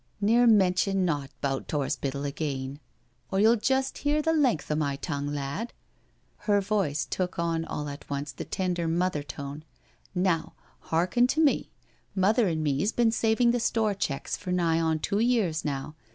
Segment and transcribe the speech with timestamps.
[0.15, 2.79] *' Neer mention naught 'bout t*orspital again,
[3.31, 5.73] or you'll just hear the length o' my tongue, lad."
[6.37, 9.63] Her voice took on all at once the tender mother tone."
[10.15, 11.69] Now hearken to me—
[12.15, 15.93] Mother and me's been saving the Store checks for nigh on two years now.